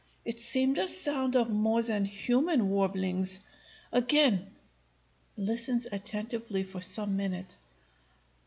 [0.25, 3.39] it seemed a sound of more than human warblings.
[3.91, 4.47] Again
[5.37, 7.59] [listens attentively for some minutes].